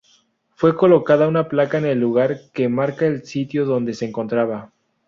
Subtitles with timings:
[0.55, 4.71] Fue colocada una placa en el lugar que marca el sitio donde se encontraba.